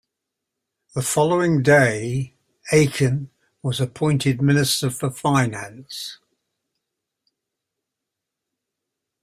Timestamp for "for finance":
4.89-6.17